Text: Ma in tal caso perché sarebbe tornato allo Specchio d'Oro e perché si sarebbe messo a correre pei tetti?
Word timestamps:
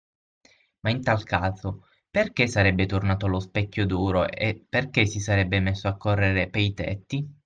Ma 0.79 0.89
in 0.89 1.03
tal 1.03 1.23
caso 1.23 1.85
perché 2.09 2.47
sarebbe 2.47 2.87
tornato 2.87 3.27
allo 3.27 3.39
Specchio 3.39 3.85
d'Oro 3.85 4.27
e 4.27 4.65
perché 4.67 5.05
si 5.05 5.19
sarebbe 5.19 5.59
messo 5.59 5.87
a 5.87 5.95
correre 5.97 6.49
pei 6.49 6.73
tetti? 6.73 7.29